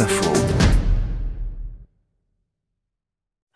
Info. 0.00 0.32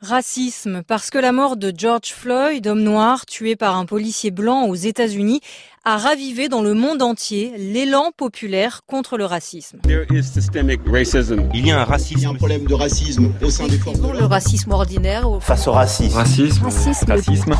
Racisme, 0.01 0.83
parce 0.87 1.11
que 1.11 1.19
la 1.19 1.33
mort 1.33 1.57
de 1.57 1.73
George 1.77 2.13
Floyd, 2.15 2.67
homme 2.69 2.83
noir 2.83 3.27
tué 3.27 3.57
par 3.57 3.77
un 3.77 3.85
policier 3.85 4.31
blanc 4.31 4.67
aux 4.67 4.77
États-Unis, 4.77 5.41
a 5.85 5.97
ravivé 5.99 6.49
dans 6.49 6.63
le 6.63 6.75
monde 6.75 7.03
entier 7.03 7.53
l'élan 7.59 8.13
populaire 8.17 8.83
contre 8.87 9.17
le 9.19 9.25
racisme. 9.25 9.81
Il 9.85 9.91
y 9.91 11.71
a 11.73 11.81
un 11.81 11.85
racisme. 11.85 12.19
Il 12.19 12.23
y 12.23 12.27
a 12.27 12.29
un 12.31 12.35
problème 12.35 12.65
de 12.67 12.75
racisme 12.75 13.33
au 13.43 13.51
sein 13.51 13.67
des 13.67 13.79
forces 13.79 14.01
de 14.01 14.07
Le 14.09 14.25
racisme 14.25 14.71
ordinaire. 14.71 15.29
au- 15.29 15.41
Face 15.41 15.67
au 15.67 15.73
racisme. 15.73 16.17
Racisme. 16.17 16.65
Racisme. 16.65 17.11
Racisme. 17.11 17.55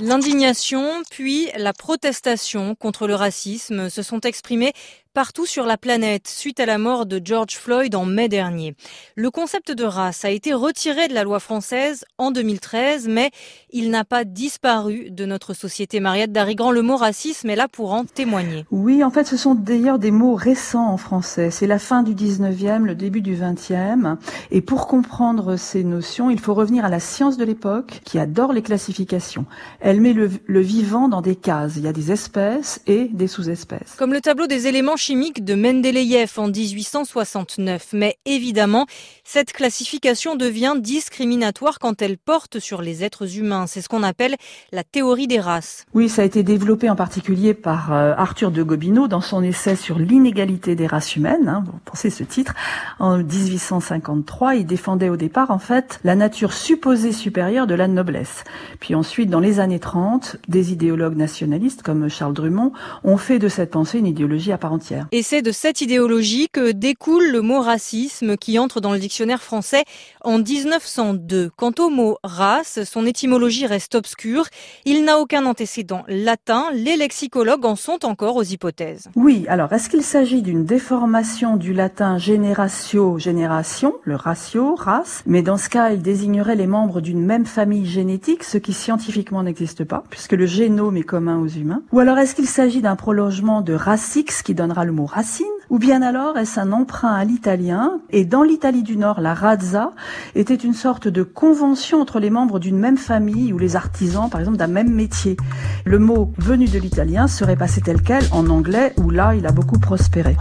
L'indignation, 0.00 1.02
puis 1.10 1.48
la 1.56 1.72
protestation 1.72 2.76
contre 2.76 3.08
le 3.08 3.16
racisme 3.16 3.88
se 3.90 4.02
sont 4.02 4.20
exprimées 4.20 4.72
partout 5.18 5.46
sur 5.46 5.66
la 5.66 5.76
planète 5.76 6.28
suite 6.28 6.60
à 6.60 6.64
la 6.64 6.78
mort 6.78 7.04
de 7.04 7.20
George 7.20 7.56
Floyd 7.56 7.96
en 7.96 8.04
mai 8.04 8.28
dernier. 8.28 8.76
Le 9.16 9.32
concept 9.32 9.72
de 9.72 9.82
race 9.82 10.24
a 10.24 10.30
été 10.30 10.54
retiré 10.54 11.08
de 11.08 11.12
la 11.12 11.24
loi 11.24 11.40
française 11.40 12.04
en 12.18 12.30
2013, 12.30 13.08
mais 13.08 13.32
il 13.72 13.90
n'a 13.90 14.04
pas 14.04 14.22
disparu 14.22 15.10
de 15.10 15.26
notre 15.26 15.54
société. 15.54 15.98
Mariette 15.98 16.30
Darigrand, 16.30 16.70
le 16.70 16.82
mot 16.82 16.96
racisme 16.96 17.50
est 17.50 17.56
là 17.56 17.66
pour 17.66 17.94
en 17.94 18.04
témoigner. 18.04 18.64
Oui, 18.70 19.02
en 19.02 19.10
fait, 19.10 19.24
ce 19.24 19.36
sont 19.36 19.56
d'ailleurs 19.56 19.98
des 19.98 20.12
mots 20.12 20.36
récents 20.36 20.86
en 20.86 20.96
français. 20.96 21.50
C'est 21.50 21.66
la 21.66 21.80
fin 21.80 22.04
du 22.04 22.14
19e, 22.14 22.84
le 22.84 22.94
début 22.94 23.20
du 23.20 23.34
20e. 23.34 24.18
Et 24.52 24.60
pour 24.60 24.86
comprendre 24.86 25.56
ces 25.56 25.82
notions, 25.82 26.30
il 26.30 26.38
faut 26.38 26.54
revenir 26.54 26.84
à 26.84 26.88
la 26.88 27.00
science 27.00 27.36
de 27.36 27.44
l'époque 27.44 28.02
qui 28.04 28.20
adore 28.20 28.52
les 28.52 28.62
classifications. 28.62 29.46
Elle 29.80 30.00
met 30.00 30.12
le, 30.12 30.30
le 30.46 30.60
vivant 30.60 31.08
dans 31.08 31.22
des 31.22 31.34
cases. 31.34 31.72
Il 31.74 31.82
y 31.82 31.88
a 31.88 31.92
des 31.92 32.12
espèces 32.12 32.80
et 32.86 33.06
des 33.06 33.26
sous-espèces. 33.26 33.96
Comme 33.98 34.12
le 34.12 34.20
tableau 34.20 34.46
des 34.46 34.68
éléments 34.68 34.96
chimiques 35.08 35.42
de 35.42 35.54
Mendeleïev 35.54 36.34
en 36.36 36.48
1869. 36.48 37.94
Mais 37.94 38.18
évidemment, 38.26 38.84
cette 39.24 39.54
classification 39.54 40.36
devient 40.36 40.74
discriminatoire 40.78 41.78
quand 41.78 42.02
elle 42.02 42.18
porte 42.18 42.58
sur 42.58 42.82
les 42.82 43.04
êtres 43.04 43.38
humains. 43.38 43.66
C'est 43.66 43.80
ce 43.80 43.88
qu'on 43.88 44.02
appelle 44.02 44.36
la 44.70 44.84
théorie 44.84 45.26
des 45.26 45.40
races. 45.40 45.86
Oui, 45.94 46.10
ça 46.10 46.20
a 46.20 46.24
été 46.26 46.42
développé 46.42 46.90
en 46.90 46.94
particulier 46.94 47.54
par 47.54 47.90
euh, 47.90 48.12
Arthur 48.18 48.50
de 48.50 48.62
Gobineau 48.62 49.08
dans 49.08 49.22
son 49.22 49.42
essai 49.42 49.76
sur 49.76 49.98
l'inégalité 49.98 50.74
des 50.74 50.86
races 50.86 51.16
humaines. 51.16 51.48
Hein, 51.48 51.64
vous 51.64 51.78
pensez 51.86 52.10
ce 52.10 52.22
titre 52.22 52.52
En 52.98 53.16
1853, 53.16 54.56
il 54.56 54.66
défendait 54.66 55.08
au 55.08 55.16
départ 55.16 55.50
en 55.50 55.58
fait 55.58 56.00
la 56.04 56.16
nature 56.16 56.52
supposée 56.52 57.12
supérieure 57.12 57.66
de 57.66 57.74
la 57.74 57.88
noblesse. 57.88 58.44
Puis 58.78 58.94
ensuite, 58.94 59.30
dans 59.30 59.40
les 59.40 59.58
années 59.58 59.80
30, 59.80 60.36
des 60.48 60.70
idéologues 60.72 61.16
nationalistes 61.16 61.80
comme 61.80 62.10
Charles 62.10 62.34
Drummond 62.34 62.72
ont 63.04 63.16
fait 63.16 63.38
de 63.38 63.48
cette 63.48 63.70
pensée 63.70 64.00
une 64.00 64.06
idéologie 64.06 64.52
à 64.52 64.58
part 64.58 64.74
entière. 64.74 64.97
Et 65.12 65.22
c'est 65.22 65.42
de 65.42 65.52
cette 65.52 65.80
idéologie 65.80 66.48
que 66.52 66.72
découle 66.72 67.28
le 67.30 67.40
mot 67.40 67.60
racisme 67.60 68.36
qui 68.36 68.58
entre 68.58 68.80
dans 68.80 68.92
le 68.92 68.98
dictionnaire 68.98 69.42
français 69.42 69.84
en 70.22 70.38
1902. 70.38 71.50
Quant 71.56 71.72
au 71.78 71.90
mot 71.90 72.18
race, 72.22 72.84
son 72.84 73.06
étymologie 73.06 73.66
reste 73.66 73.94
obscure. 73.94 74.46
Il 74.84 75.04
n'a 75.04 75.18
aucun 75.18 75.46
antécédent 75.46 76.04
latin. 76.08 76.66
Les 76.72 76.96
lexicologues 76.96 77.64
en 77.64 77.76
sont 77.76 78.04
encore 78.04 78.36
aux 78.36 78.42
hypothèses. 78.42 79.08
Oui, 79.16 79.44
alors 79.48 79.72
est-ce 79.72 79.88
qu'il 79.88 80.02
s'agit 80.02 80.42
d'une 80.42 80.64
déformation 80.64 81.56
du 81.56 81.72
latin 81.72 82.18
generatio, 82.18 83.18
génération, 83.18 83.94
le 84.04 84.16
ratio, 84.16 84.74
race? 84.74 85.22
Mais 85.26 85.42
dans 85.42 85.56
ce 85.56 85.68
cas, 85.68 85.90
il 85.90 86.02
désignerait 86.02 86.56
les 86.56 86.66
membres 86.66 87.00
d'une 87.00 87.24
même 87.24 87.46
famille 87.46 87.86
génétique, 87.86 88.44
ce 88.44 88.58
qui 88.58 88.72
scientifiquement 88.72 89.42
n'existe 89.42 89.84
pas, 89.84 90.04
puisque 90.10 90.32
le 90.32 90.46
génome 90.46 90.96
est 90.96 91.02
commun 91.02 91.38
aux 91.38 91.48
humains. 91.48 91.82
Ou 91.92 92.00
alors 92.00 92.18
est-ce 92.18 92.34
qu'il 92.34 92.48
s'agit 92.48 92.80
d'un 92.80 92.96
prolongement 92.96 93.60
de 93.60 93.74
racix, 93.74 94.42
qui 94.42 94.54
donnera 94.54 94.77
le 94.84 94.92
mot 94.92 95.06
racine 95.06 95.46
Ou 95.70 95.78
bien 95.78 96.02
alors 96.02 96.36
est-ce 96.38 96.60
un 96.60 96.72
emprunt 96.72 97.14
à 97.14 97.24
l'italien 97.24 98.00
Et 98.10 98.24
dans 98.24 98.42
l'Italie 98.42 98.82
du 98.82 98.96
Nord, 98.96 99.20
la 99.20 99.34
razza 99.34 99.92
était 100.34 100.54
une 100.54 100.74
sorte 100.74 101.08
de 101.08 101.22
convention 101.22 102.00
entre 102.00 102.20
les 102.20 102.30
membres 102.30 102.58
d'une 102.58 102.78
même 102.78 102.98
famille 102.98 103.52
ou 103.52 103.58
les 103.58 103.76
artisans, 103.76 104.28
par 104.30 104.40
exemple, 104.40 104.58
d'un 104.58 104.66
même 104.66 104.92
métier. 104.92 105.36
Le 105.84 105.98
mot 105.98 106.32
venu 106.38 106.66
de 106.66 106.78
l'italien 106.78 107.28
serait 107.28 107.56
passé 107.56 107.80
tel 107.80 108.02
quel 108.02 108.24
en 108.32 108.48
anglais, 108.48 108.94
où 108.96 109.10
là, 109.10 109.34
il 109.34 109.46
a 109.46 109.52
beaucoup 109.52 109.78
prospéré. 109.78 110.36